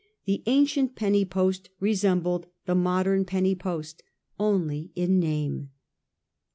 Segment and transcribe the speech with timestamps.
[0.25, 4.01] The ancient penny post resembled the modem penny post
[4.39, 5.69] only in name.